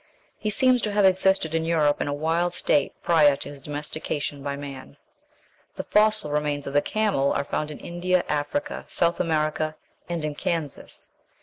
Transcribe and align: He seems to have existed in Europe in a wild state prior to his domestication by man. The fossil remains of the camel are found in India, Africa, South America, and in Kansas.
He 0.39 0.49
seems 0.49 0.81
to 0.81 0.91
have 0.91 1.05
existed 1.05 1.53
in 1.53 1.63
Europe 1.63 2.01
in 2.01 2.07
a 2.07 2.11
wild 2.11 2.55
state 2.55 2.91
prior 3.03 3.35
to 3.35 3.49
his 3.49 3.61
domestication 3.61 4.41
by 4.41 4.55
man. 4.55 4.97
The 5.75 5.83
fossil 5.83 6.31
remains 6.31 6.65
of 6.65 6.73
the 6.73 6.81
camel 6.81 7.31
are 7.33 7.43
found 7.45 7.69
in 7.69 7.77
India, 7.77 8.23
Africa, 8.27 8.85
South 8.87 9.19
America, 9.19 9.75
and 10.09 10.25
in 10.25 10.33
Kansas. 10.33 11.11